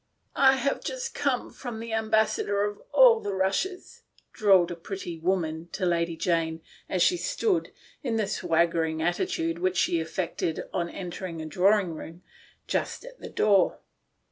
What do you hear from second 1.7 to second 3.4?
the Ambassador of all the